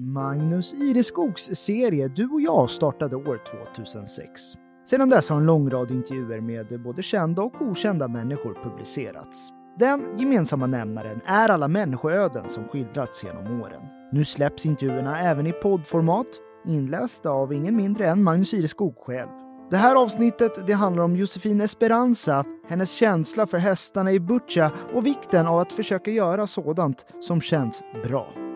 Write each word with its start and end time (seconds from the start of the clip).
Magnus 0.00 0.74
Ireskogs 0.74 1.42
serie 1.42 2.08
Du 2.08 2.28
och 2.28 2.40
jag 2.40 2.70
startade 2.70 3.16
år 3.16 3.40
2006. 3.74 4.40
Sedan 4.86 5.08
dess 5.08 5.28
har 5.28 5.36
en 5.36 5.46
lång 5.46 5.70
rad 5.70 5.90
intervjuer 5.90 6.40
med 6.40 6.82
både 6.82 7.02
kända 7.02 7.42
och 7.42 7.62
okända 7.62 8.08
människor 8.08 8.58
publicerats. 8.62 9.48
Den 9.78 10.18
gemensamma 10.18 10.66
nämnaren 10.66 11.20
är 11.26 11.48
alla 11.48 11.68
människoöden 11.68 12.48
som 12.48 12.68
skildrats 12.68 13.24
genom 13.24 13.60
åren. 13.60 13.82
Nu 14.12 14.24
släpps 14.24 14.66
intervjuerna 14.66 15.20
även 15.20 15.46
i 15.46 15.52
poddformat, 15.52 16.28
inlästa 16.66 17.30
av 17.30 17.52
ingen 17.52 17.76
mindre 17.76 18.08
än 18.08 18.22
Magnus 18.22 18.54
Ireskog 18.54 18.96
själv. 18.96 19.28
Det 19.70 19.76
här 19.76 19.96
avsnittet 19.96 20.66
det 20.66 20.72
handlar 20.72 21.04
om 21.04 21.16
Josefin 21.16 21.60
Esperanza, 21.60 22.44
hennes 22.68 22.92
känsla 22.92 23.46
för 23.46 23.58
hästarna 23.58 24.12
i 24.12 24.20
Butcha 24.20 24.70
och 24.94 25.06
vikten 25.06 25.46
av 25.46 25.58
att 25.58 25.72
försöka 25.72 26.10
göra 26.10 26.46
sådant 26.46 27.06
som 27.20 27.40
känns 27.40 27.82
bra. 28.04 28.47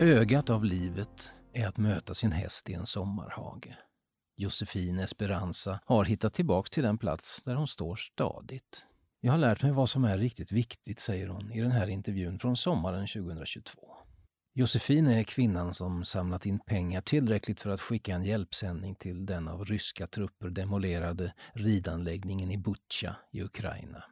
Ögat 0.00 0.50
av 0.50 0.64
livet 0.64 1.32
är 1.52 1.68
att 1.68 1.76
möta 1.76 2.14
sin 2.14 2.32
häst 2.32 2.70
i 2.70 2.74
en 2.74 2.86
sommarhage. 2.86 3.76
Josefin 4.36 4.98
Esperanza 4.98 5.80
har 5.84 6.04
hittat 6.04 6.34
tillbaks 6.34 6.70
till 6.70 6.82
den 6.82 6.98
plats 6.98 7.42
där 7.42 7.54
hon 7.54 7.68
står 7.68 7.96
stadigt. 7.96 8.86
Jag 9.20 9.32
har 9.32 9.38
lärt 9.38 9.62
mig 9.62 9.72
vad 9.72 9.90
som 9.90 10.04
är 10.04 10.18
riktigt 10.18 10.52
viktigt, 10.52 11.00
säger 11.00 11.28
hon 11.28 11.52
i 11.52 11.60
den 11.60 11.70
här 11.70 11.88
intervjun 11.88 12.38
från 12.38 12.56
sommaren 12.56 13.06
2022. 13.06 13.80
Josefin 14.54 15.06
är 15.06 15.22
kvinnan 15.22 15.74
som 15.74 16.04
samlat 16.04 16.46
in 16.46 16.58
pengar 16.58 17.00
tillräckligt 17.00 17.60
för 17.60 17.70
att 17.70 17.80
skicka 17.80 18.14
en 18.14 18.24
hjälpsändning 18.24 18.94
till 18.94 19.26
den 19.26 19.48
av 19.48 19.64
ryska 19.64 20.06
trupper 20.06 20.48
demolerade 20.50 21.34
ridanläggningen 21.52 22.50
i 22.50 22.58
Butja 22.58 23.16
i 23.32 23.42
Ukraina. 23.42 24.04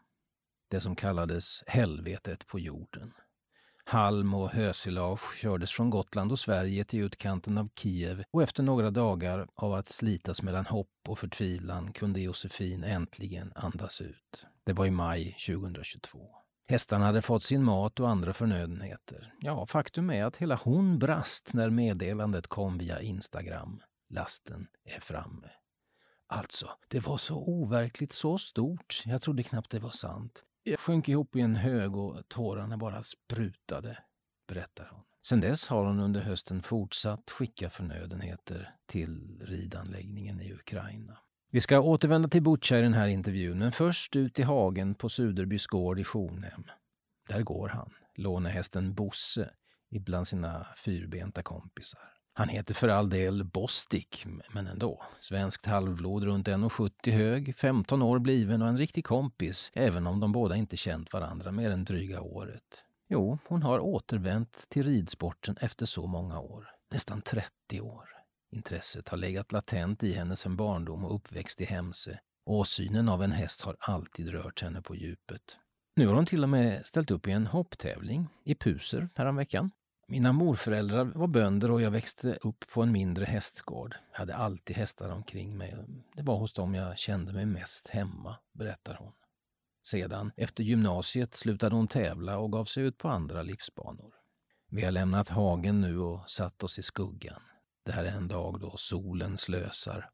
Det 0.70 0.80
som 0.80 0.96
kallades 0.96 1.64
helvetet 1.66 2.46
på 2.46 2.58
jorden. 2.58 3.12
Halm 3.88 4.34
och 4.34 4.50
hösilage 4.50 5.36
kördes 5.36 5.72
från 5.72 5.90
Gotland 5.90 6.32
och 6.32 6.38
Sverige 6.38 6.84
till 6.84 7.00
utkanten 7.00 7.58
av 7.58 7.68
Kiev 7.78 8.24
och 8.30 8.42
efter 8.42 8.62
några 8.62 8.90
dagar 8.90 9.48
av 9.54 9.74
att 9.74 9.88
slitas 9.88 10.42
mellan 10.42 10.66
hopp 10.66 11.08
och 11.08 11.18
förtvivlan 11.18 11.92
kunde 11.92 12.20
Josefin 12.20 12.84
äntligen 12.84 13.52
andas 13.54 14.00
ut. 14.00 14.46
Det 14.64 14.72
var 14.72 14.86
i 14.86 14.90
maj 14.90 15.36
2022. 15.46 16.18
Hästarna 16.68 17.06
hade 17.06 17.22
fått 17.22 17.42
sin 17.42 17.64
mat 17.64 18.00
och 18.00 18.08
andra 18.08 18.32
förnödenheter. 18.32 19.34
Ja, 19.40 19.66
faktum 19.66 20.10
är 20.10 20.24
att 20.24 20.36
hela 20.36 20.60
hon 20.64 20.98
brast 20.98 21.52
när 21.52 21.70
meddelandet 21.70 22.46
kom 22.46 22.78
via 22.78 23.00
Instagram. 23.00 23.82
Lasten 24.10 24.66
är 24.84 25.00
framme. 25.00 25.48
Alltså, 26.26 26.70
det 26.88 27.00
var 27.00 27.16
så 27.16 27.36
overkligt, 27.36 28.12
så 28.12 28.38
stort. 28.38 29.02
Jag 29.04 29.22
trodde 29.22 29.42
knappt 29.42 29.70
det 29.70 29.78
var 29.78 29.90
sant. 29.90 30.44
Jag 30.68 30.78
sjönk 30.78 31.08
ihop 31.08 31.36
i 31.36 31.40
en 31.40 31.56
hög 31.56 31.96
och 31.96 32.28
tårarna 32.28 32.76
bara 32.76 33.02
sprutade, 33.02 33.98
berättar 34.48 34.88
hon. 34.92 35.02
Sen 35.22 35.40
dess 35.40 35.68
har 35.68 35.84
hon 35.84 36.00
under 36.00 36.20
hösten 36.20 36.62
fortsatt 36.62 37.30
skicka 37.30 37.70
förnödenheter 37.70 38.74
till 38.86 39.40
ridanläggningen 39.40 40.40
i 40.40 40.52
Ukraina. 40.52 41.18
Vi 41.50 41.60
ska 41.60 41.80
återvända 41.80 42.28
till 42.28 42.42
Butja 42.42 42.78
i 42.78 42.82
den 42.82 42.94
här 42.94 43.06
intervjun, 43.06 43.58
men 43.58 43.72
först 43.72 44.16
ut 44.16 44.38
i 44.38 44.42
hagen 44.42 44.94
på 44.94 45.08
Suderbys 45.08 45.66
gård 45.66 45.98
i 45.98 46.04
Sjonhem. 46.04 46.64
Där 47.28 47.42
går 47.42 47.68
han, 47.68 47.90
lånehästen 48.14 48.94
Bosse, 48.94 49.50
ibland 49.90 50.28
sina 50.28 50.66
fyrbenta 50.76 51.42
kompisar. 51.42 52.15
Han 52.38 52.48
heter 52.48 52.74
för 52.74 52.88
all 52.88 53.10
del 53.10 53.44
Bostik, 53.44 54.26
men 54.48 54.66
ändå. 54.66 55.02
Svenskt 55.18 55.66
halvblod 55.66 56.24
runt 56.24 56.48
1,70 56.48 57.10
hög, 57.10 57.56
15 57.56 58.02
år 58.02 58.18
bliven 58.18 58.62
och 58.62 58.68
en 58.68 58.78
riktig 58.78 59.04
kompis, 59.04 59.70
även 59.74 60.06
om 60.06 60.20
de 60.20 60.32
båda 60.32 60.56
inte 60.56 60.76
känt 60.76 61.12
varandra 61.12 61.52
mer 61.52 61.70
än 61.70 61.84
dryga 61.84 62.20
året. 62.20 62.84
Jo, 63.08 63.38
hon 63.48 63.62
har 63.62 63.80
återvänt 63.80 64.66
till 64.68 64.82
ridsporten 64.82 65.56
efter 65.60 65.86
så 65.86 66.06
många 66.06 66.40
år. 66.40 66.68
Nästan 66.90 67.22
30 67.22 67.80
år. 67.80 68.08
Intresset 68.52 69.08
har 69.08 69.16
legat 69.16 69.52
latent 69.52 70.02
i 70.02 70.12
henne 70.12 70.36
sedan 70.36 70.56
barndom 70.56 71.04
och 71.04 71.14
uppväxt 71.14 71.60
i 71.60 71.64
Hemse. 71.64 72.18
Åsynen 72.46 73.08
av 73.08 73.22
en 73.22 73.32
häst 73.32 73.60
har 73.60 73.76
alltid 73.80 74.28
rört 74.28 74.62
henne 74.62 74.82
på 74.82 74.94
djupet. 74.94 75.58
Nu 75.96 76.06
har 76.06 76.14
hon 76.14 76.26
till 76.26 76.42
och 76.42 76.48
med 76.48 76.86
ställt 76.86 77.10
upp 77.10 77.28
i 77.28 77.30
en 77.30 77.46
hopptävling 77.46 78.28
i 78.44 78.54
Puser 78.54 79.08
häromveckan. 79.14 79.70
Mina 80.08 80.32
morföräldrar 80.32 81.04
var 81.04 81.26
bönder 81.26 81.70
och 81.70 81.82
jag 81.82 81.90
växte 81.90 82.38
upp 82.42 82.64
på 82.72 82.82
en 82.82 82.92
mindre 82.92 83.24
hästgård. 83.24 83.96
Jag 84.12 84.18
hade 84.18 84.36
alltid 84.36 84.76
hästar 84.76 85.08
omkring 85.08 85.56
mig. 85.56 85.76
Det 86.14 86.22
var 86.22 86.36
hos 86.36 86.52
dem 86.52 86.74
jag 86.74 86.98
kände 86.98 87.32
mig 87.32 87.46
mest 87.46 87.88
hemma, 87.88 88.36
berättar 88.52 88.94
hon. 88.94 89.12
Sedan, 89.84 90.32
efter 90.36 90.64
gymnasiet, 90.64 91.34
slutade 91.34 91.74
hon 91.74 91.88
tävla 91.88 92.38
och 92.38 92.52
gav 92.52 92.64
sig 92.64 92.84
ut 92.84 92.98
på 92.98 93.08
andra 93.08 93.42
livsbanor. 93.42 94.14
Vi 94.70 94.84
har 94.84 94.90
lämnat 94.90 95.28
hagen 95.28 95.80
nu 95.80 95.98
och 95.98 96.30
satt 96.30 96.62
oss 96.62 96.78
i 96.78 96.82
skuggan. 96.82 97.42
Det 97.84 97.92
här 97.92 98.04
är 98.04 98.12
en 98.12 98.28
dag 98.28 98.60
då 98.60 98.76
solen 98.76 99.38
slösar. 99.38 100.10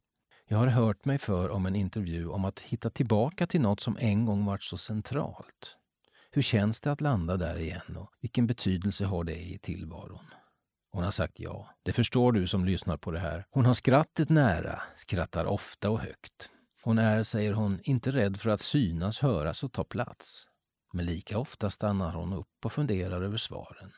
Jag 0.48 0.58
har 0.58 0.66
hört 0.66 1.04
mig 1.04 1.19
för 1.19 1.50
om 1.50 1.66
en 1.66 1.76
intervju 1.76 2.28
om 2.28 2.44
att 2.44 2.60
hitta 2.60 2.91
tillbaka 2.91 3.47
till 3.47 3.60
något 3.60 3.81
som 3.81 3.97
en 4.00 4.25
gång 4.25 4.44
varit 4.44 4.62
så 4.62 4.78
centralt. 4.78 5.78
Hur 6.34 6.43
känns 6.43 6.81
det 6.81 6.93
att 6.93 7.00
landa 7.00 7.37
där 7.37 7.59
igen 7.59 7.97
och 7.97 8.10
vilken 8.20 8.47
betydelse 8.47 9.04
har 9.04 9.25
det 9.25 9.37
i 9.37 9.59
tillvaron? 9.59 10.26
Hon 10.93 11.04
har 11.04 11.10
sagt 11.10 11.41
ja. 11.41 11.70
Det 11.82 11.93
förstår 11.93 12.32
du 12.32 12.47
som 12.47 12.65
lyssnar 12.65 12.97
på 12.97 13.10
det 13.10 13.19
här. 13.19 13.47
Hon 13.50 13.66
har 13.66 13.75
skrattet 13.75 14.28
nära, 14.28 14.82
skrattar 14.97 15.44
ofta 15.44 15.91
och 15.91 16.00
högt. 16.00 16.50
Hon 16.82 16.98
är, 16.98 17.22
säger 17.22 17.53
hon, 17.53 17.81
inte 17.82 18.10
rädd 18.10 18.37
för 18.37 18.50
att 18.50 18.60
synas, 18.60 19.19
höras 19.19 19.65
och 19.65 19.72
ta 19.72 19.84
plats. 19.84 20.47
Men 20.93 21.06
lika 21.06 21.38
ofta 21.38 21.70
stannar 21.70 22.12
hon 22.12 22.32
upp 22.32 22.64
och 22.64 22.72
funderar 22.72 23.22
över 23.22 23.37
svaren. 23.37 23.93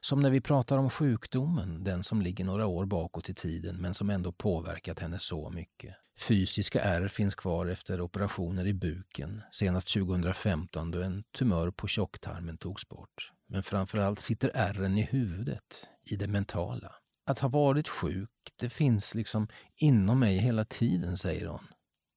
Som 0.00 0.20
när 0.20 0.30
vi 0.30 0.40
pratar 0.40 0.78
om 0.78 0.90
sjukdomen, 0.90 1.84
den 1.84 2.04
som 2.04 2.22
ligger 2.22 2.44
några 2.44 2.66
år 2.66 2.84
bakåt 2.84 3.28
i 3.28 3.34
tiden 3.34 3.76
men 3.76 3.94
som 3.94 4.10
ändå 4.10 4.32
påverkat 4.32 4.98
henne 4.98 5.18
så 5.18 5.50
mycket. 5.50 5.94
Fysiska 6.16 6.80
ärr 6.80 7.08
finns 7.08 7.34
kvar 7.34 7.66
efter 7.66 8.00
operationer 8.00 8.66
i 8.66 8.74
buken, 8.74 9.42
senast 9.52 9.92
2015 9.94 10.90
då 10.90 11.02
en 11.02 11.24
tumör 11.38 11.70
på 11.70 11.88
tjocktarmen 11.88 12.58
togs 12.58 12.88
bort. 12.88 13.32
Men 13.46 13.62
framförallt 13.62 14.20
sitter 14.20 14.50
ärren 14.54 14.98
i 14.98 15.02
huvudet, 15.02 15.90
i 16.02 16.16
det 16.16 16.28
mentala. 16.28 16.94
Att 17.26 17.38
ha 17.38 17.48
varit 17.48 17.88
sjuk, 17.88 18.30
det 18.56 18.70
finns 18.70 19.14
liksom 19.14 19.48
inom 19.76 20.18
mig 20.18 20.38
hela 20.38 20.64
tiden, 20.64 21.16
säger 21.16 21.46
hon. 21.46 21.66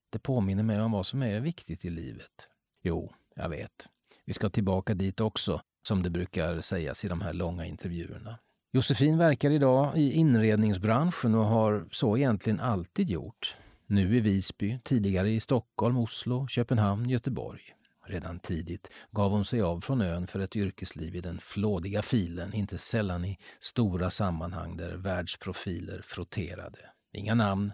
Det 0.10 0.20
påminner 0.20 0.64
mig 0.64 0.82
om 0.82 0.92
vad 0.92 1.06
som 1.06 1.24
är 1.24 1.40
viktigt 1.40 1.86
i 1.86 1.90
livet. 1.90 2.48
Jo, 2.84 3.14
jag 3.36 3.50
vet. 3.50 3.88
Vi 4.26 4.34
ska 4.34 4.50
tillbaka 4.50 4.94
dit 4.94 5.20
också, 5.20 5.62
som 5.88 6.04
det 6.04 6.10
brukar 6.10 6.62
sägas 6.62 7.06
i 7.06 7.08
de 7.08 7.22
här 7.22 7.34
långa 7.34 7.66
intervjuerna. 7.66 8.40
Josefin 8.72 9.18
verkar 9.18 9.52
idag 9.52 9.98
i 9.98 10.12
inredningsbranschen 10.12 11.36
och 11.36 11.46
har 11.46 11.88
så 11.92 12.18
egentligen 12.18 12.60
alltid 12.60 13.10
gjort. 13.10 13.58
Nu 13.90 14.18
i 14.18 14.20
Visby, 14.20 14.80
tidigare 14.84 15.30
i 15.30 15.40
Stockholm, 15.40 15.98
Oslo, 15.98 16.48
Köpenhamn, 16.48 17.10
Göteborg. 17.10 17.62
Redan 18.06 18.40
tidigt 18.40 18.92
gav 19.12 19.32
hon 19.32 19.46
sig 19.46 19.62
av 19.62 19.82
från 19.82 20.02
ön 20.02 20.28
för 20.28 20.40
ett 20.40 20.56
yrkesliv 20.56 21.16
i 21.16 21.22
den 21.22 21.40
flådiga 21.40 22.02
filen, 22.02 22.54
inte 22.54 22.78
sällan 22.78 23.26
i 23.26 23.38
stora 23.60 24.10
sammanhang 24.10 24.78
där 24.78 24.96
världsprofiler 24.96 26.02
frotterade. 26.02 26.80
Inga 27.14 27.36
namn. 27.36 27.72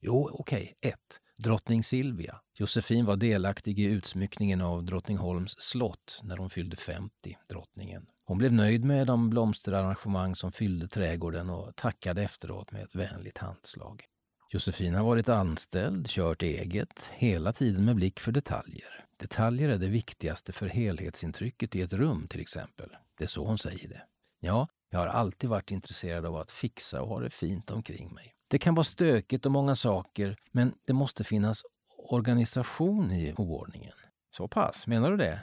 Jo, 0.00 0.30
okej, 0.32 0.62
okay, 0.62 0.90
ett. 0.90 1.20
Drottning 1.38 1.84
Silvia. 1.84 2.40
Josefin 2.54 3.04
var 3.04 3.16
delaktig 3.16 3.78
i 3.78 3.84
utsmyckningen 3.84 4.60
av 4.60 4.84
Drottningholms 4.84 5.54
slott 5.58 6.20
när 6.22 6.36
hon 6.36 6.50
fyllde 6.50 6.76
50, 6.76 7.36
drottningen. 7.48 8.06
Hon 8.24 8.38
blev 8.38 8.52
nöjd 8.52 8.84
med 8.84 9.06
de 9.06 9.30
blomsterarrangemang 9.30 10.36
som 10.36 10.52
fyllde 10.52 10.88
trädgården 10.88 11.50
och 11.50 11.76
tackade 11.76 12.22
efteråt 12.22 12.72
med 12.72 12.82
ett 12.82 12.94
vänligt 12.94 13.38
handslag. 13.38 14.04
Josefin 14.50 14.94
har 14.94 15.04
varit 15.04 15.28
anställd, 15.28 16.08
kört 16.08 16.42
eget, 16.42 17.10
hela 17.14 17.52
tiden 17.52 17.84
med 17.84 17.96
blick 17.96 18.20
för 18.20 18.32
detaljer. 18.32 19.04
Detaljer 19.16 19.68
är 19.68 19.78
det 19.78 19.88
viktigaste 19.88 20.52
för 20.52 20.66
helhetsintrycket 20.66 21.76
i 21.76 21.80
ett 21.80 21.92
rum 21.92 22.28
till 22.28 22.40
exempel. 22.40 22.96
Det 23.18 23.24
är 23.24 23.28
så 23.28 23.46
hon 23.46 23.58
säger 23.58 23.88
det. 23.88 24.02
Ja, 24.40 24.68
jag 24.90 24.98
har 24.98 25.06
alltid 25.06 25.50
varit 25.50 25.70
intresserad 25.70 26.26
av 26.26 26.36
att 26.36 26.50
fixa 26.50 27.02
och 27.02 27.08
ha 27.08 27.20
det 27.20 27.30
fint 27.30 27.70
omkring 27.70 28.14
mig. 28.14 28.34
Det 28.48 28.58
kan 28.58 28.74
vara 28.74 28.84
stökigt 28.84 29.46
och 29.46 29.52
många 29.52 29.76
saker, 29.76 30.36
men 30.52 30.74
det 30.86 30.92
måste 30.92 31.24
finnas 31.24 31.62
organisation 31.96 33.10
i 33.10 33.34
oordningen. 33.36 33.94
Så 34.30 34.48
pass, 34.48 34.86
menar 34.86 35.10
du 35.10 35.16
det? 35.16 35.40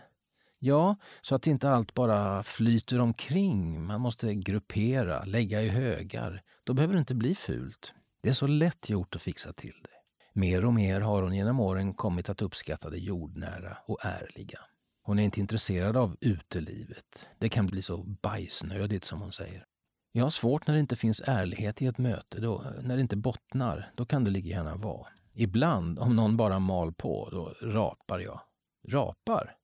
Ja, 0.59 0.95
så 1.21 1.35
att 1.35 1.47
inte 1.47 1.69
allt 1.69 1.93
bara 1.93 2.43
flyter 2.43 2.99
omkring. 2.99 3.81
Man 3.85 4.01
måste 4.01 4.35
gruppera, 4.35 5.25
lägga 5.25 5.61
i 5.61 5.69
högar. 5.69 6.41
Då 6.63 6.73
behöver 6.73 6.93
det 6.93 6.99
inte 6.99 7.15
bli 7.15 7.35
fult. 7.35 7.93
Det 8.21 8.29
är 8.29 8.33
så 8.33 8.47
lätt 8.47 8.89
gjort 8.89 9.15
att 9.15 9.21
fixa 9.21 9.53
till 9.53 9.75
det. 9.83 9.89
Mer 10.39 10.65
och 10.65 10.73
mer 10.73 11.01
har 11.01 11.21
hon 11.21 11.33
genom 11.33 11.59
åren 11.59 11.93
kommit 11.93 12.29
att 12.29 12.41
uppskatta 12.41 12.89
det 12.89 12.97
jordnära 12.97 13.77
och 13.85 14.05
ärliga. 14.05 14.59
Hon 15.03 15.19
är 15.19 15.23
inte 15.23 15.39
intresserad 15.39 15.97
av 15.97 16.17
utelivet. 16.21 17.29
Det 17.39 17.49
kan 17.49 17.67
bli 17.67 17.81
så 17.81 18.03
bajsnödigt 18.03 19.05
som 19.05 19.21
hon 19.21 19.31
säger. 19.31 19.65
Jag 20.11 20.25
har 20.25 20.29
svårt 20.29 20.67
när 20.67 20.73
det 20.73 20.79
inte 20.79 20.95
finns 20.95 21.21
ärlighet 21.25 21.81
i 21.81 21.85
ett 21.85 21.97
möte. 21.97 22.41
Då, 22.41 22.65
när 22.81 22.95
det 22.95 23.01
inte 23.01 23.17
bottnar, 23.17 23.91
då 23.95 24.05
kan 24.05 24.23
det 24.23 24.31
lika 24.31 24.47
gärna 24.47 24.75
vara. 24.75 25.07
Ibland, 25.33 25.99
om 25.99 26.15
någon 26.15 26.37
bara 26.37 26.59
mal 26.59 26.93
på, 26.93 27.29
då 27.31 27.67
rapar 27.67 28.19
jag. 28.19 28.41
Rapar? 28.87 29.55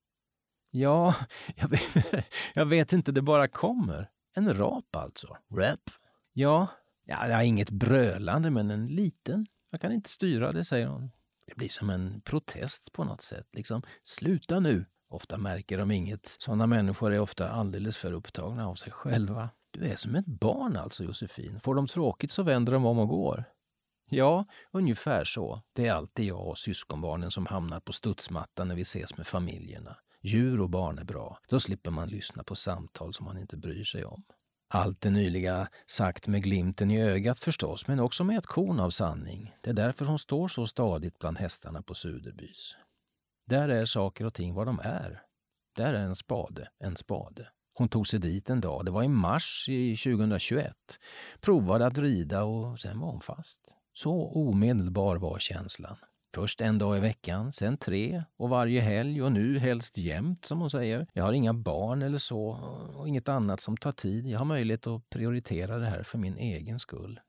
Ja, 0.71 1.15
jag 1.55 1.67
vet, 1.67 2.25
jag 2.53 2.65
vet 2.65 2.93
inte, 2.93 3.11
det 3.11 3.21
bara 3.21 3.47
kommer. 3.47 4.09
En 4.33 4.53
rap 4.57 4.95
alltså. 4.95 5.37
Rap? 5.53 5.89
Ja, 6.33 6.67
ja, 7.07 7.27
jag 7.27 7.35
har 7.35 7.43
inget 7.43 7.69
brölande, 7.69 8.51
men 8.51 8.71
en 8.71 8.87
liten. 8.87 9.47
Jag 9.71 9.81
kan 9.81 9.91
inte 9.91 10.09
styra 10.09 10.51
det, 10.51 10.63
säger 10.63 10.87
hon. 10.87 11.11
Det 11.45 11.55
blir 11.55 11.69
som 11.69 11.89
en 11.89 12.21
protest 12.21 12.91
på 12.93 13.03
något 13.03 13.21
sätt. 13.21 13.47
Liksom, 13.53 13.81
sluta 14.03 14.59
nu! 14.59 14.85
Ofta 15.09 15.37
märker 15.37 15.77
de 15.77 15.91
inget. 15.91 16.25
Sådana 16.25 16.67
människor 16.67 17.13
är 17.13 17.19
ofta 17.19 17.49
alldeles 17.49 17.97
för 17.97 18.13
upptagna 18.13 18.67
av 18.67 18.75
sig 18.75 18.91
själva. 18.91 19.49
Du 19.71 19.85
är 19.85 19.95
som 19.95 20.15
ett 20.15 20.25
barn 20.25 20.77
alltså, 20.77 21.03
Josefin. 21.03 21.59
Får 21.59 21.75
de 21.75 21.87
tråkigt 21.87 22.31
så 22.31 22.43
vänder 22.43 22.73
de 22.73 22.85
om 22.85 22.99
och 22.99 23.07
går. 23.07 23.43
Ja, 24.09 24.45
ungefär 24.71 25.25
så. 25.25 25.61
Det 25.73 25.87
är 25.87 25.93
alltid 25.93 26.25
jag 26.25 26.47
och 26.47 26.57
syskonbarnen 26.57 27.31
som 27.31 27.45
hamnar 27.45 27.79
på 27.79 27.93
studsmattan 27.93 28.67
när 28.67 28.75
vi 28.75 28.81
ses 28.81 29.17
med 29.17 29.27
familjerna. 29.27 29.97
Djur 30.21 30.61
och 30.61 30.69
barn 30.69 30.99
är 30.99 31.03
bra. 31.03 31.39
Då 31.49 31.59
slipper 31.59 31.91
man 31.91 32.09
lyssna 32.09 32.43
på 32.43 32.55
samtal 32.55 33.13
som 33.13 33.25
man 33.25 33.37
inte 33.37 33.57
bryr 33.57 33.83
sig 33.83 34.05
om. 34.05 34.23
Allt 34.69 35.01
det 35.01 35.09
nyliga 35.09 35.67
sagt 35.85 36.27
med 36.27 36.43
glimten 36.43 36.91
i 36.91 37.01
ögat 37.01 37.39
förstås, 37.39 37.87
men 37.87 37.99
också 37.99 38.23
med 38.23 38.37
ett 38.37 38.45
korn 38.45 38.79
av 38.79 38.89
sanning. 38.89 39.55
Det 39.61 39.69
är 39.69 39.73
därför 39.73 40.05
hon 40.05 40.19
står 40.19 40.47
så 40.47 40.67
stadigt 40.67 41.19
bland 41.19 41.37
hästarna 41.37 41.81
på 41.81 41.93
Suderbys. 41.93 42.75
Där 43.45 43.69
är 43.69 43.85
saker 43.85 44.25
och 44.25 44.33
ting 44.33 44.53
vad 44.53 44.67
de 44.67 44.79
är. 44.79 45.21
Där 45.75 45.93
är 45.93 45.99
en 45.99 46.15
spade, 46.15 46.69
en 46.79 46.95
spade. 46.95 47.49
Hon 47.73 47.89
tog 47.89 48.07
sig 48.07 48.19
dit 48.19 48.49
en 48.49 48.61
dag, 48.61 48.85
det 48.85 48.91
var 48.91 49.03
i 49.03 49.07
mars 49.07 49.65
i 49.69 49.95
2021. 49.95 50.75
Provade 51.41 51.85
att 51.85 51.97
rida 51.97 52.43
och 52.43 52.79
sen 52.79 52.99
var 52.99 53.11
hon 53.11 53.21
fast. 53.21 53.75
Så 53.93 54.31
omedelbar 54.33 55.15
var 55.15 55.39
känslan. 55.39 55.97
Först 56.37 56.61
en 56.61 56.77
dag 56.77 56.97
i 56.97 56.99
veckan, 56.99 57.51
sen 57.51 57.77
tre 57.77 58.23
och 58.35 58.49
varje 58.49 58.81
helg 58.81 59.23
och 59.23 59.31
nu 59.31 59.59
helst 59.59 59.97
jämt 59.97 60.45
som 60.45 60.59
hon 60.59 60.69
säger. 60.69 61.07
Jag 61.13 61.23
har 61.23 61.33
inga 61.33 61.53
barn 61.53 62.01
eller 62.01 62.17
så 62.17 62.47
och 62.95 63.07
inget 63.07 63.29
annat 63.29 63.61
som 63.61 63.77
tar 63.77 63.91
tid. 63.91 64.27
Jag 64.27 64.39
har 64.39 64.45
möjlighet 64.45 64.87
att 64.87 65.09
prioritera 65.09 65.77
det 65.77 65.85
här 65.85 66.03
för 66.03 66.17
min 66.17 66.37
egen 66.37 66.79
skull. 66.79 67.19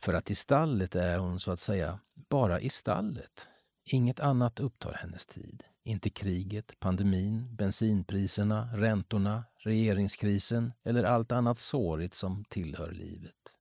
För 0.00 0.14
att 0.14 0.30
i 0.30 0.34
stallet 0.34 0.96
är 0.96 1.18
hon 1.18 1.40
så 1.40 1.50
att 1.50 1.60
säga 1.60 1.98
bara 2.14 2.60
i 2.60 2.68
stallet. 2.68 3.48
Inget 3.84 4.20
annat 4.20 4.60
upptar 4.60 4.92
hennes 4.92 5.26
tid. 5.26 5.62
Inte 5.84 6.10
kriget, 6.10 6.72
pandemin, 6.80 7.56
bensinpriserna, 7.56 8.68
räntorna, 8.74 9.44
regeringskrisen 9.56 10.72
eller 10.84 11.04
allt 11.04 11.32
annat 11.32 11.58
sårigt 11.58 12.14
som 12.14 12.44
tillhör 12.44 12.92
livet. 12.92 13.56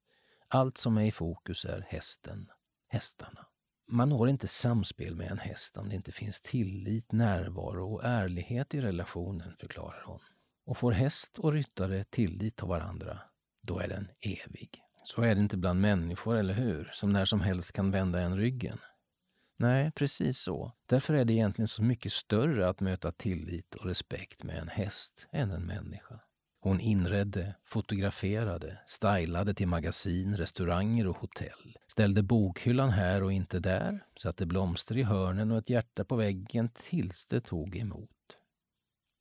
Allt 0.47 0.77
som 0.77 0.97
är 0.97 1.05
i 1.05 1.11
fokus 1.11 1.65
är 1.65 1.85
hästen, 1.89 2.49
hästarna. 2.87 3.45
Man 3.93 4.09
når 4.09 4.29
inte 4.29 4.47
samspel 4.47 5.15
med 5.15 5.31
en 5.31 5.39
häst 5.39 5.77
om 5.77 5.89
det 5.89 5.95
inte 5.95 6.11
finns 6.11 6.41
tillit, 6.41 7.11
närvaro 7.11 7.93
och 7.93 8.03
ärlighet 8.03 8.73
i 8.73 8.81
relationen, 8.81 9.55
förklarar 9.59 10.03
hon. 10.05 10.19
Och 10.65 10.77
får 10.77 10.91
häst 10.91 11.39
och 11.39 11.53
ryttare 11.53 12.03
tillit 12.03 12.55
till 12.55 12.67
varandra, 12.67 13.19
då 13.61 13.79
är 13.79 13.87
den 13.87 14.07
evig. 14.21 14.81
Så 15.03 15.21
är 15.21 15.35
det 15.35 15.41
inte 15.41 15.57
bland 15.57 15.81
människor, 15.81 16.37
eller 16.37 16.53
hur? 16.53 16.91
Som 16.93 17.13
när 17.13 17.25
som 17.25 17.41
helst 17.41 17.71
kan 17.71 17.91
vända 17.91 18.21
en 18.21 18.37
ryggen. 18.37 18.77
Nej, 19.57 19.91
precis 19.91 20.39
så. 20.39 20.73
Därför 20.85 21.13
är 21.13 21.25
det 21.25 21.33
egentligen 21.33 21.67
så 21.67 21.83
mycket 21.83 22.11
större 22.13 22.69
att 22.69 22.79
möta 22.79 23.11
tillit 23.11 23.75
och 23.75 23.85
respekt 23.85 24.43
med 24.43 24.57
en 24.57 24.67
häst 24.67 25.27
än 25.31 25.51
en 25.51 25.65
människa. 25.65 26.19
Hon 26.63 26.79
inredde, 26.79 27.55
fotograferade, 27.65 28.79
stylade 28.85 29.53
till 29.53 29.67
magasin, 29.67 30.37
restauranger 30.37 31.07
och 31.07 31.17
hotell. 31.17 31.77
Ställde 31.87 32.23
bokhyllan 32.23 32.89
här 32.89 33.23
och 33.23 33.33
inte 33.33 33.59
där, 33.59 34.05
satte 34.15 34.45
blomster 34.45 34.97
i 34.97 35.03
hörnen 35.03 35.51
och 35.51 35.57
ett 35.57 35.69
hjärta 35.69 36.05
på 36.05 36.15
väggen 36.15 36.69
tills 36.69 37.25
det 37.25 37.41
tog 37.41 37.75
emot. 37.75 38.09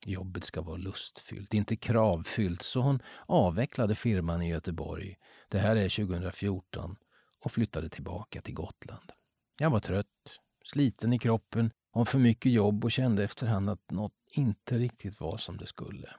Jobbet 0.06 0.44
ska 0.44 0.62
vara 0.62 0.76
lustfyllt, 0.76 1.54
inte 1.54 1.76
kravfyllt, 1.76 2.62
så 2.62 2.80
hon 2.80 3.02
avvecklade 3.26 3.94
firman 3.94 4.42
i 4.42 4.48
Göteborg, 4.48 5.16
det 5.48 5.58
här 5.58 5.76
är 5.76 5.88
2014, 5.88 6.96
och 7.40 7.52
flyttade 7.52 7.88
tillbaka 7.88 8.40
till 8.40 8.54
Gotland. 8.54 9.12
Jag 9.58 9.70
var 9.70 9.80
trött, 9.80 10.40
sliten 10.64 11.12
i 11.12 11.18
kroppen, 11.18 11.70
om 11.92 12.06
för 12.06 12.18
mycket 12.18 12.52
jobb 12.52 12.84
och 12.84 12.92
kände 12.92 13.24
efterhand 13.24 13.70
att 13.70 13.90
något 13.90 14.14
inte 14.32 14.78
riktigt 14.78 15.20
var 15.20 15.36
som 15.36 15.56
det 15.56 15.66
skulle. 15.66 16.14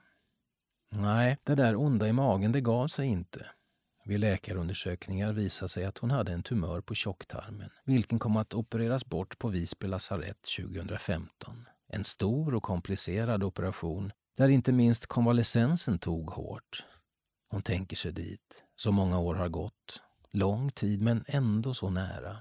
Nej, 0.94 1.38
det 1.44 1.54
där 1.54 1.76
onda 1.76 2.08
i 2.08 2.12
magen, 2.12 2.52
det 2.52 2.60
gav 2.60 2.88
sig 2.88 3.06
inte. 3.06 3.46
Vid 4.04 4.20
läkarundersökningar 4.20 5.32
visade 5.32 5.68
sig 5.68 5.84
att 5.84 5.98
hon 5.98 6.10
hade 6.10 6.32
en 6.32 6.42
tumör 6.42 6.80
på 6.80 6.94
tjocktarmen, 6.94 7.70
vilken 7.84 8.18
kom 8.18 8.36
att 8.36 8.54
opereras 8.54 9.06
bort 9.06 9.38
på 9.38 9.48
Visby 9.48 9.86
lasarett 9.86 10.42
2015. 10.58 11.68
En 11.88 12.04
stor 12.04 12.54
och 12.54 12.62
komplicerad 12.62 13.42
operation 13.42 14.12
där 14.36 14.48
inte 14.48 14.72
minst 14.72 15.06
konvalescensen 15.06 15.98
tog 15.98 16.30
hårt. 16.30 16.84
Hon 17.48 17.62
tänker 17.62 17.96
sig 17.96 18.12
dit. 18.12 18.64
Så 18.76 18.92
många 18.92 19.18
år 19.18 19.34
har 19.34 19.48
gått. 19.48 20.02
Lång 20.30 20.70
tid, 20.70 21.02
men 21.02 21.24
ändå 21.26 21.74
så 21.74 21.90
nära. 21.90 22.36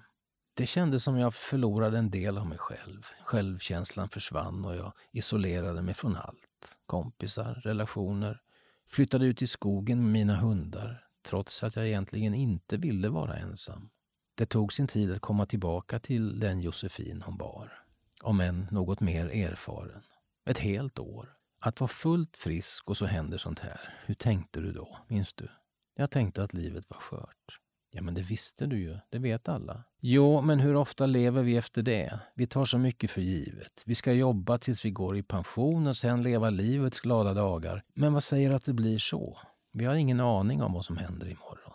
Det 0.62 0.68
kändes 0.68 1.04
som 1.04 1.18
jag 1.18 1.34
förlorade 1.34 1.98
en 1.98 2.10
del 2.10 2.38
av 2.38 2.48
mig 2.48 2.58
själv. 2.58 3.06
Självkänslan 3.26 4.10
försvann 4.10 4.66
och 4.66 4.76
jag 4.76 4.94
isolerade 5.12 5.82
mig 5.82 5.94
från 5.94 6.16
allt. 6.16 6.78
Kompisar, 6.86 7.54
relationer. 7.54 8.42
Flyttade 8.88 9.26
ut 9.26 9.42
i 9.42 9.48
skogen 9.48 10.02
med 10.02 10.12
mina 10.12 10.36
hundar, 10.36 11.08
trots 11.24 11.64
att 11.64 11.76
jag 11.76 11.88
egentligen 11.88 12.34
inte 12.34 12.78
ville 12.78 13.10
vara 13.10 13.38
ensam. 13.38 13.90
Det 14.36 14.46
tog 14.46 14.74
sin 14.74 14.88
tid 14.88 15.12
att 15.12 15.22
komma 15.22 15.46
tillbaka 15.46 16.00
till 16.00 16.40
den 16.40 16.60
Josefin 16.60 17.22
hon 17.22 17.38
bar. 17.38 17.84
Om 18.22 18.40
än 18.40 18.68
något 18.72 19.00
mer 19.00 19.26
erfaren. 19.26 20.04
Ett 20.46 20.60
helt 20.60 21.00
år. 21.00 21.38
Att 21.60 21.80
vara 21.80 21.88
fullt 21.88 22.38
frisk 22.38 22.90
och 22.90 22.98
så 22.98 23.06
händer 23.06 23.38
sånt 23.38 23.60
här. 23.60 24.04
Hur 24.06 24.16
tänkte 24.16 24.60
du 24.60 24.72
då? 24.72 24.98
Minns 25.08 25.34
du? 25.34 25.48
Jag 25.96 26.12
tänkte 26.12 26.44
att 26.44 26.54
livet 26.54 26.86
var 26.90 27.00
skört. 27.00 27.61
Ja, 27.94 28.02
men 28.02 28.14
det 28.14 28.22
visste 28.22 28.66
du 28.66 28.80
ju. 28.80 28.98
Det 29.10 29.20
vet 29.20 29.50
alla. 29.50 29.84
Jo, 30.00 30.42
men 30.42 30.60
hur 30.60 30.76
ofta 30.76 31.06
lever 31.06 31.44
vi 31.44 31.58
efter 31.58 31.82
det? 31.82 32.20
Vi 32.36 32.48
tar 32.48 32.66
så 32.66 32.78
mycket 32.78 33.12
för 33.12 33.22
givet. 33.22 33.84
Vi 33.86 33.96
ska 33.96 34.14
jobba 34.14 34.58
tills 34.58 34.86
vi 34.86 34.92
går 34.92 35.18
i 35.18 35.24
pension 35.24 35.88
och 35.88 35.98
sen 35.98 36.24
leva 36.24 36.50
livets 36.50 37.00
glada 37.00 37.34
dagar. 37.34 37.84
Men 37.94 38.14
vad 38.14 38.24
säger 38.24 38.52
att 38.52 38.66
det 38.66 38.74
blir 38.74 38.98
så? 38.98 39.38
Vi 39.74 39.86
har 39.86 39.96
ingen 39.96 40.20
aning 40.20 40.62
om 40.62 40.74
vad 40.74 40.86
som 40.86 40.98
händer 40.98 41.26
imorgon. 41.28 41.74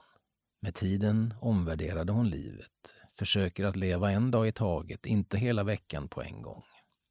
Med 0.60 0.74
tiden 0.74 1.34
omvärderade 1.40 2.12
hon 2.12 2.30
livet. 2.30 2.94
Försöker 3.18 3.64
att 3.64 3.76
leva 3.76 4.10
en 4.10 4.30
dag 4.30 4.48
i 4.48 4.52
taget, 4.52 5.06
inte 5.06 5.38
hela 5.38 5.64
veckan 5.64 6.08
på 6.08 6.22
en 6.22 6.42
gång. 6.42 6.62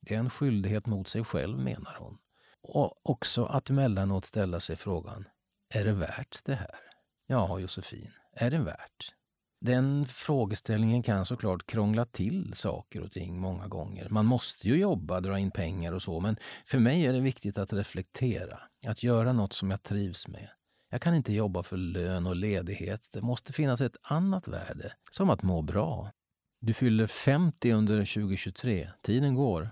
Det 0.02 0.16
är 0.16 0.20
en 0.20 0.30
skyldighet 0.30 0.86
mot 0.86 1.08
sig 1.08 1.24
själv, 1.24 1.60
menar 1.60 1.96
hon. 2.00 2.18
Och 2.62 3.10
också 3.10 3.46
att 3.46 3.70
emellanåt 3.70 4.26
ställa 4.26 4.60
sig 4.60 4.76
frågan, 4.76 5.26
är 5.70 5.86
det 5.86 5.94
värt 5.94 6.40
det 6.46 6.56
här? 6.56 6.80
Ja, 7.28 7.60
Josefin, 7.60 8.12
är 8.36 8.52
det 8.52 8.60
värt? 8.60 9.14
Den 9.62 10.06
frågeställningen 10.06 11.04
kan 11.04 11.26
såklart 11.26 11.66
krångla 11.66 12.06
till 12.06 12.54
saker 12.54 13.02
och 13.02 13.12
ting 13.12 13.40
många 13.40 13.68
gånger. 13.68 14.10
Man 14.10 14.26
måste 14.26 14.68
ju 14.68 14.76
jobba, 14.76 15.20
dra 15.22 15.40
in 15.40 15.52
pengar 15.52 15.94
och 15.94 16.02
så, 16.02 16.20
men 16.20 16.38
för 16.66 16.80
mig 16.80 17.06
är 17.06 17.14
det 17.14 17.20
viktigt 17.20 17.58
att 17.58 17.74
reflektera, 17.74 18.60
att 18.88 19.04
göra 19.04 19.34
något 19.34 19.54
som 19.54 19.72
jag 19.72 19.84
trivs 19.84 20.28
med. 20.28 20.50
Jag 20.90 21.02
kan 21.02 21.16
inte 21.16 21.34
jobba 21.34 21.64
för 21.64 21.78
lön 21.78 22.28
och 22.28 22.36
ledighet. 22.36 23.08
Det 23.12 23.22
måste 23.22 23.54
finnas 23.54 23.82
ett 23.82 23.98
annat 24.02 24.48
värde, 24.48 24.94
som 25.12 25.30
att 25.30 25.44
må 25.44 25.62
bra. 25.62 26.12
Du 26.62 26.74
fyller 26.74 27.08
50 27.08 27.72
under 27.72 28.00
2023. 28.00 28.90
Tiden 29.02 29.36
går. 29.36 29.70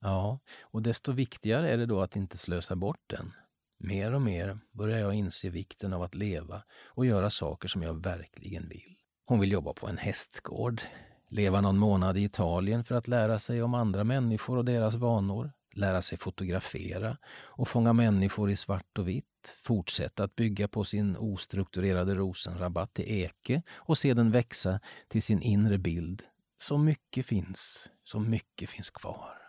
Ja, 0.00 0.38
och 0.62 0.82
desto 0.82 1.12
viktigare 1.12 1.70
är 1.70 1.78
det 1.78 1.86
då 1.86 2.00
att 2.00 2.16
inte 2.16 2.38
slösa 2.38 2.76
bort 2.76 3.00
den. 3.06 3.32
Mer 3.82 4.14
och 4.14 4.22
mer 4.22 4.58
börjar 4.72 4.98
jag 4.98 5.14
inse 5.14 5.50
vikten 5.50 5.92
av 5.92 6.02
att 6.02 6.14
leva 6.14 6.62
och 6.86 7.06
göra 7.06 7.30
saker 7.30 7.68
som 7.68 7.82
jag 7.82 8.02
verkligen 8.02 8.68
vill. 8.68 8.96
Hon 9.24 9.40
vill 9.40 9.52
jobba 9.52 9.72
på 9.72 9.88
en 9.88 9.98
hästgård, 9.98 10.82
leva 11.28 11.60
någon 11.60 11.78
månad 11.78 12.18
i 12.18 12.24
Italien 12.24 12.84
för 12.84 12.94
att 12.94 13.08
lära 13.08 13.38
sig 13.38 13.62
om 13.62 13.74
andra 13.74 14.04
människor 14.04 14.56
och 14.56 14.64
deras 14.64 14.94
vanor, 14.94 15.52
lära 15.74 16.02
sig 16.02 16.18
fotografera 16.18 17.16
och 17.32 17.68
fånga 17.68 17.92
människor 17.92 18.50
i 18.50 18.56
svart 18.56 18.98
och 18.98 19.08
vitt, 19.08 19.56
fortsätta 19.62 20.24
att 20.24 20.36
bygga 20.36 20.68
på 20.68 20.84
sin 20.84 21.16
ostrukturerade 21.16 22.14
rosenrabatt 22.14 22.94
till 22.94 23.04
Eke 23.08 23.62
och 23.72 23.98
se 23.98 24.14
den 24.14 24.30
växa 24.30 24.80
till 25.08 25.22
sin 25.22 25.42
inre 25.42 25.78
bild. 25.78 26.22
Så 26.58 26.78
mycket 26.78 27.26
finns, 27.26 27.88
så 28.04 28.20
mycket 28.20 28.70
finns 28.70 28.90
kvar. 28.90 29.39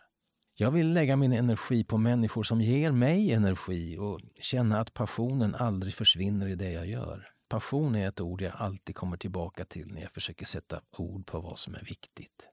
Jag 0.61 0.71
vill 0.71 0.93
lägga 0.93 1.15
min 1.15 1.33
energi 1.33 1.83
på 1.83 1.97
människor 1.97 2.43
som 2.43 2.61
ger 2.61 2.91
mig 2.91 3.31
energi 3.31 3.97
och 3.97 4.19
känna 4.41 4.79
att 4.79 4.93
passionen 4.93 5.55
aldrig 5.55 5.93
försvinner 5.93 6.47
i 6.47 6.55
det 6.55 6.71
jag 6.71 6.87
gör. 6.87 7.29
Passion 7.49 7.95
är 7.95 8.07
ett 8.07 8.21
ord 8.21 8.41
jag 8.41 8.53
alltid 8.55 8.95
kommer 8.95 9.17
tillbaka 9.17 9.65
till 9.65 9.87
när 9.87 10.01
jag 10.01 10.11
försöker 10.11 10.45
sätta 10.45 10.81
ord 10.97 11.25
på 11.25 11.39
vad 11.39 11.59
som 11.59 11.75
är 11.75 11.83
viktigt. 11.83 12.47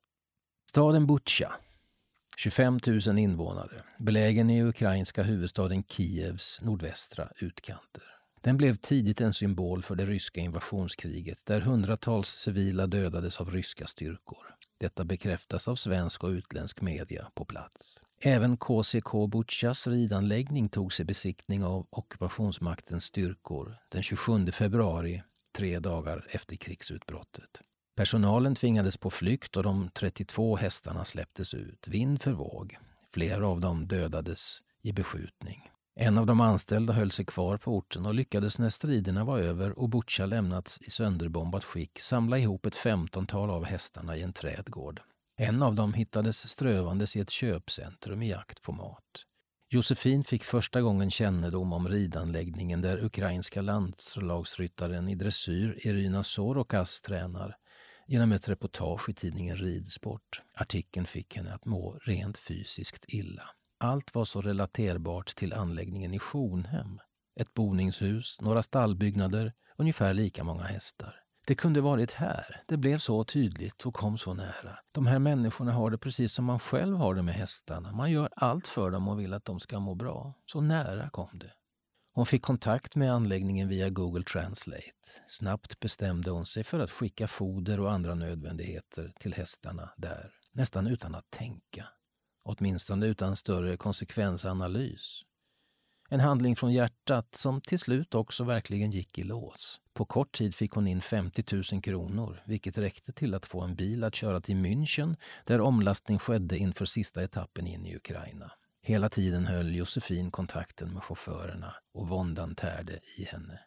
Staden 0.71 1.07
Butja, 1.07 1.53
25 2.37 2.79
000 3.07 3.19
invånare, 3.19 3.83
belägen 3.99 4.51
i 4.51 4.63
ukrainska 4.63 5.23
huvudstaden 5.23 5.83
Kievs 5.83 6.61
nordvästra 6.63 7.29
utkanter. 7.39 8.03
Den 8.41 8.57
blev 8.57 8.75
tidigt 8.75 9.21
en 9.21 9.33
symbol 9.33 9.83
för 9.83 9.95
det 9.95 10.07
ryska 10.07 10.41
invasionskriget 10.41 11.47
där 11.47 11.61
hundratals 11.61 12.29
civila 12.29 12.87
dödades 12.87 13.41
av 13.41 13.51
ryska 13.51 13.87
styrkor. 13.87 14.59
Detta 14.79 15.05
bekräftas 15.05 15.69
av 15.69 15.77
svensk 15.77 16.25
och 16.25 16.29
utländsk 16.29 16.81
media 16.81 17.31
på 17.35 17.45
plats. 17.45 18.01
Även 18.21 18.57
KCK 18.57 19.13
Butjas 19.29 19.87
ridanläggning 19.87 20.69
togs 20.69 21.01
i 21.01 21.05
besiktning 21.05 21.65
av 21.65 21.87
ockupationsmaktens 21.91 23.05
styrkor 23.05 23.77
den 23.89 24.03
27 24.03 24.53
februari, 24.53 25.23
tre 25.57 25.79
dagar 25.79 26.27
efter 26.31 26.57
krigsutbrottet. 26.57 27.61
Personalen 27.97 28.55
tvingades 28.55 28.97
på 28.97 29.11
flykt 29.11 29.57
och 29.57 29.63
de 29.63 29.91
32 29.95 30.57
hästarna 30.57 31.05
släpptes 31.05 31.55
ut, 31.55 31.89
vind 31.89 32.23
för 32.23 32.33
våg. 32.33 32.79
Flera 33.15 33.49
av 33.49 33.61
dem 33.61 33.87
dödades 33.87 34.59
i 34.83 34.93
beskjutning. 34.93 35.71
En 36.01 36.19
av 36.19 36.27
de 36.27 36.41
anställda 36.41 36.93
höll 36.93 37.11
sig 37.11 37.25
kvar 37.25 37.57
på 37.57 37.77
orten 37.77 38.07
och 38.07 38.15
lyckades 38.15 38.59
när 38.59 38.69
striderna 38.69 39.25
var 39.25 39.39
över 39.39 39.79
och 39.79 39.89
Butja 39.89 40.27
lämnats 40.27 40.81
i 40.83 40.91
sönderbombat 40.91 41.65
skick 41.65 42.01
samla 42.01 42.39
ihop 42.39 42.67
ett 42.67 42.75
femtontal 42.75 43.51
av 43.51 43.65
hästarna 43.65 44.17
i 44.17 44.23
en 44.23 44.33
trädgård. 44.33 45.01
En 45.37 45.63
av 45.63 45.75
dem 45.75 45.93
hittades 45.93 46.49
strövandes 46.49 47.17
i 47.17 47.21
ett 47.21 47.31
köpcentrum 47.31 48.23
i 48.23 48.31
jakt 48.31 48.63
på 48.63 48.73
mat. 48.73 49.25
Josefin 49.71 50.25
fick 50.25 50.45
första 50.45 50.81
gången 50.81 51.11
kännedom 51.11 51.73
om 51.73 51.89
ridanläggningen 51.89 52.81
där 52.81 53.05
ukrainska 53.05 53.63
landslagsryttaren 53.63 55.09
i 55.09 55.15
dressyr 55.15 55.79
Irina 55.83 56.23
Sorokas 56.23 57.01
tränar 57.01 57.57
genom 58.07 58.33
ett 58.33 58.49
reportage 58.49 59.09
i 59.09 59.15
tidningen 59.15 59.57
Ridsport. 59.57 60.43
Artikeln 60.55 61.07
fick 61.07 61.37
henne 61.37 61.55
att 61.55 61.65
må 61.65 61.99
rent 62.03 62.39
fysiskt 62.39 63.05
illa. 63.09 63.51
Allt 63.81 64.15
var 64.15 64.25
så 64.25 64.43
relaterbart 64.43 65.35
till 65.37 65.53
anläggningen 65.53 66.15
i 66.15 66.19
Sjonhem. 66.19 67.01
Ett 67.41 67.55
boningshus, 67.55 68.41
några 68.41 68.63
stallbyggnader, 68.63 69.53
ungefär 69.77 70.15
lika 70.15 70.45
många 70.45 70.63
hästar. 70.63 71.15
Det 71.47 71.55
kunde 71.55 71.81
varit 71.81 72.13
här. 72.13 72.63
Det 72.67 72.77
blev 72.77 72.99
så 72.99 73.25
tydligt 73.25 73.87
och 73.87 73.95
kom 73.95 74.19
så 74.19 74.35
nära. 74.35 74.79
De 74.93 75.07
här 75.07 75.19
människorna 75.19 75.73
har 75.73 75.91
det 75.91 75.99
precis 75.99 76.33
som 76.33 76.45
man 76.45 76.59
själv 76.59 76.97
har 76.97 77.15
det 77.15 77.23
med 77.23 77.35
hästarna. 77.35 77.93
Man 77.93 78.11
gör 78.11 78.29
allt 78.37 78.67
för 78.67 78.91
dem 78.91 79.09
och 79.09 79.21
vill 79.21 79.35
att 79.35 79.45
de 79.45 79.61
ska 79.61 79.81
må 79.81 79.95
bra. 79.95 80.35
Så 80.47 80.61
nära 80.61 81.11
kom 81.11 81.29
det. 81.33 81.53
Hon 82.13 82.27
fick 82.27 82.43
kontakt 82.43 82.97
med 82.97 83.13
anläggningen 83.13 83.69
via 83.69 83.91
Google 83.91 84.25
Translate. 84.25 84.83
Snabbt 85.29 85.81
bestämde 85.81 86.31
hon 86.31 86.47
sig 86.47 86.65
för 86.65 86.81
att 86.81 86.91
skicka 86.91 87.29
foder 87.29 87.81
och 87.81 87.93
andra 87.93 88.15
nödvändigheter 88.15 89.13
till 89.21 89.35
hästarna 89.35 89.91
där, 89.97 90.31
nästan 90.53 90.87
utan 90.87 91.15
att 91.15 91.31
tänka. 91.31 91.89
Åtminstone 92.49 93.07
utan 93.07 93.37
större 93.37 93.77
konsekvensanalys. 93.77 95.23
En 96.09 96.21
handling 96.21 96.57
från 96.57 96.73
hjärtat 96.73 97.35
som 97.35 97.61
till 97.61 97.79
slut 97.79 98.15
också 98.15 98.45
verkligen 98.45 98.91
gick 98.91 99.19
i 99.19 99.23
lås. 99.23 99.81
På 99.93 100.05
kort 100.05 100.39
tid 100.39 100.55
fick 100.55 100.73
hon 100.73 100.87
in 100.87 101.01
50 101.01 101.45
000 101.73 101.83
kronor, 101.83 102.43
vilket 102.47 102.79
räckte 102.79 103.13
till 103.13 103.35
att 103.35 103.47
få 103.47 103.61
en 103.61 103.75
bil 103.75 104.05
att 104.05 104.15
köra 104.15 104.41
till 104.41 104.57
München 104.57 105.17
där 105.45 105.61
omlastning 105.61 106.19
skedde 106.19 106.59
inför 106.59 106.85
sista 106.85 107.23
etappen 107.23 107.67
in 107.67 107.87
i 107.87 107.97
Ukraina. 107.97 108.53
Hela 108.83 109.09
tiden 109.09 109.47
höll 109.47 109.75
Josefin 109.75 110.31
kontakten 110.31 110.95
med 110.95 111.05
chaufförerna 111.05 111.75
och 111.95 112.09
våndan 112.09 112.55
tärde 112.55 113.01
i 113.19 113.25
henne. 113.25 113.61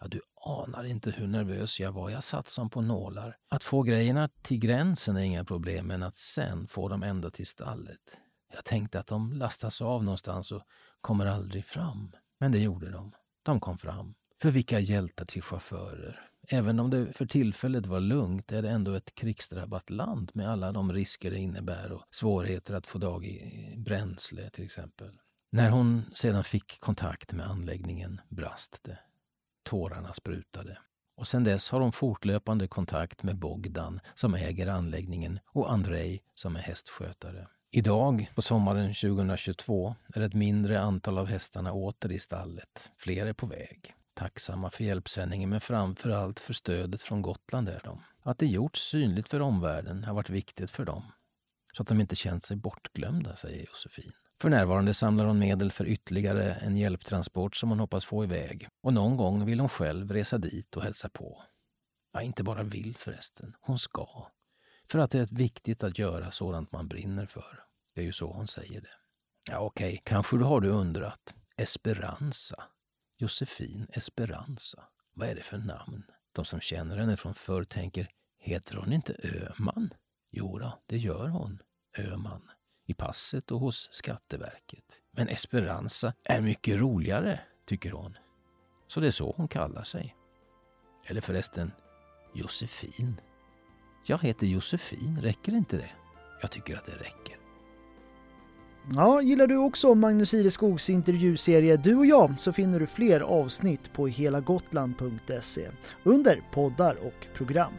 Ja, 0.00 0.06
du 0.08 0.20
anar 0.44 0.84
inte 0.84 1.10
hur 1.10 1.26
nervös 1.26 1.80
jag 1.80 1.92
var. 1.92 2.10
Jag 2.10 2.24
satt 2.24 2.48
som 2.48 2.70
på 2.70 2.80
nålar. 2.80 3.36
Att 3.48 3.64
få 3.64 3.82
grejerna 3.82 4.28
till 4.42 4.58
gränsen 4.58 5.16
är 5.16 5.20
inga 5.20 5.44
problem, 5.44 5.86
men 5.86 6.02
att 6.02 6.16
sen 6.16 6.66
få 6.66 6.88
dem 6.88 7.02
ända 7.02 7.30
till 7.30 7.46
stallet. 7.46 8.18
Jag 8.54 8.64
tänkte 8.64 9.00
att 9.00 9.06
de 9.06 9.32
lastas 9.32 9.82
av 9.82 10.04
någonstans 10.04 10.52
och 10.52 10.62
kommer 11.00 11.26
aldrig 11.26 11.64
fram. 11.64 12.12
Men 12.40 12.52
det 12.52 12.58
gjorde 12.58 12.90
de. 12.90 13.12
De 13.42 13.60
kom 13.60 13.78
fram. 13.78 14.14
För 14.42 14.50
vilka 14.50 14.80
hjältar 14.80 15.24
till 15.24 15.42
chaufförer. 15.42 16.30
Även 16.48 16.80
om 16.80 16.90
det 16.90 17.12
för 17.12 17.26
tillfället 17.26 17.86
var 17.86 18.00
lugnt 18.00 18.52
är 18.52 18.62
det 18.62 18.70
ändå 18.70 18.94
ett 18.94 19.14
krigsdrabbat 19.14 19.90
land 19.90 20.30
med 20.34 20.50
alla 20.50 20.72
de 20.72 20.92
risker 20.92 21.30
det 21.30 21.38
innebär 21.38 21.92
och 21.92 22.02
svårigheter 22.10 22.74
att 22.74 22.86
få 22.86 23.00
tag 23.00 23.26
i 23.26 23.74
bränsle 23.76 24.50
till 24.50 24.64
exempel. 24.64 25.10
När 25.50 25.70
hon 25.70 26.02
sedan 26.14 26.44
fick 26.44 26.80
kontakt 26.80 27.32
med 27.32 27.46
anläggningen 27.46 28.20
brast 28.28 28.80
det. 28.82 28.98
Tårarna 29.66 30.12
sprutade. 30.12 30.78
Och 31.16 31.26
sedan 31.26 31.44
dess 31.44 31.70
har 31.70 31.80
hon 31.80 31.92
fortlöpande 31.92 32.68
kontakt 32.68 33.22
med 33.22 33.36
Bogdan 33.36 34.00
som 34.14 34.34
äger 34.34 34.66
anläggningen 34.66 35.40
och 35.46 35.72
Andrei 35.72 36.20
som 36.34 36.56
är 36.56 36.60
hästskötare. 36.60 37.46
Idag, 37.70 38.30
på 38.34 38.42
sommaren 38.42 38.94
2022, 38.94 39.96
är 40.14 40.20
ett 40.20 40.34
mindre 40.34 40.80
antal 40.80 41.18
av 41.18 41.26
hästarna 41.26 41.72
åter 41.72 42.12
i 42.12 42.18
stallet. 42.18 42.90
Fler 42.96 43.26
är 43.26 43.32
på 43.32 43.46
väg. 43.46 43.94
Tacksamma 44.14 44.70
för 44.70 44.84
hjälpsändningen 44.84 45.50
men 45.50 45.60
framför 45.60 46.10
allt 46.10 46.40
för 46.40 46.52
stödet 46.52 47.02
från 47.02 47.22
Gotland 47.22 47.68
är 47.68 47.80
de. 47.84 48.02
Att 48.22 48.38
det 48.38 48.46
gjorts 48.46 48.80
synligt 48.80 49.28
för 49.28 49.40
omvärlden 49.40 50.04
har 50.04 50.14
varit 50.14 50.30
viktigt 50.30 50.70
för 50.70 50.84
dem. 50.84 51.02
Så 51.72 51.82
att 51.82 51.88
de 51.88 52.00
inte 52.00 52.16
känt 52.16 52.44
sig 52.44 52.56
bortglömda, 52.56 53.36
säger 53.36 53.66
Josefin. 53.66 54.12
För 54.40 54.50
närvarande 54.50 54.94
samlar 54.94 55.24
hon 55.24 55.38
medel 55.38 55.72
för 55.72 55.86
ytterligare 55.86 56.54
en 56.54 56.76
hjälptransport 56.76 57.56
som 57.56 57.68
hon 57.68 57.80
hoppas 57.80 58.04
få 58.04 58.24
iväg. 58.24 58.68
Och 58.82 58.92
någon 58.92 59.16
gång 59.16 59.44
vill 59.44 59.60
hon 59.60 59.68
själv 59.68 60.12
resa 60.12 60.38
dit 60.38 60.76
och 60.76 60.82
hälsa 60.82 61.08
på. 61.08 61.42
Ja, 62.12 62.22
inte 62.22 62.44
bara 62.44 62.62
vill 62.62 62.96
förresten, 62.96 63.54
hon 63.60 63.78
ska. 63.78 64.30
För 64.88 64.98
att 64.98 65.10
det 65.10 65.18
är 65.18 65.28
viktigt 65.30 65.84
att 65.84 65.98
göra 65.98 66.30
sådant 66.30 66.72
man 66.72 66.88
brinner 66.88 67.26
för. 67.26 67.64
Det 67.94 68.00
är 68.00 68.04
ju 68.04 68.12
så 68.12 68.32
hon 68.32 68.48
säger 68.48 68.80
det. 68.80 68.88
Ja, 69.50 69.58
okej, 69.58 69.92
okay. 69.92 70.00
kanske 70.04 70.36
du 70.36 70.44
har 70.44 70.60
du 70.60 70.68
undrat. 70.68 71.34
Esperanza. 71.56 72.64
Josefin 73.18 73.86
Esperanza. 73.92 74.84
Vad 75.14 75.28
är 75.28 75.34
det 75.34 75.42
för 75.42 75.58
namn? 75.58 76.02
De 76.32 76.44
som 76.44 76.60
känner 76.60 76.96
henne 76.96 77.16
från 77.16 77.34
förr 77.34 77.64
tänker, 77.64 78.08
heter 78.38 78.76
hon 78.76 78.92
inte 78.92 79.16
Öman? 79.22 79.90
Jo 80.30 80.58
då, 80.58 80.82
det 80.86 80.98
gör 80.98 81.28
hon. 81.28 81.62
Öman. 81.98 82.50
I 82.86 82.94
passet 82.94 83.50
och 83.50 83.60
hos 83.60 83.88
Skatteverket. 83.92 85.02
Men 85.10 85.28
Esperanza 85.28 86.12
är 86.24 86.40
mycket 86.40 86.76
roligare, 86.76 87.40
tycker 87.66 87.90
hon. 87.90 88.16
Så 88.88 89.00
det 89.00 89.06
är 89.06 89.10
så 89.10 89.34
hon 89.36 89.48
kallar 89.48 89.84
sig. 89.84 90.16
Eller 91.06 91.20
förresten, 91.20 91.72
Josefin. 92.34 93.20
Jag 94.06 94.18
heter 94.18 94.46
Josefin, 94.46 95.18
räcker 95.22 95.54
inte 95.54 95.76
det? 95.76 95.90
Jag 96.40 96.50
tycker 96.50 96.76
att 96.76 96.84
det 96.84 96.92
räcker. 96.92 97.36
Ja, 98.90 99.22
gillar 99.22 99.46
du 99.46 99.56
också 99.56 99.94
Magnus 99.94 100.34
Ireskogs 100.34 100.90
intervjuserie 100.90 101.76
Du 101.76 101.96
och 101.96 102.06
jag 102.06 102.40
så 102.40 102.52
finner 102.52 102.80
du 102.80 102.86
fler 102.86 103.20
avsnitt 103.20 103.92
på 103.92 104.06
helagotland.se 104.06 105.70
under 106.04 106.42
poddar 106.52 106.94
och 106.94 107.26
program. 107.34 107.72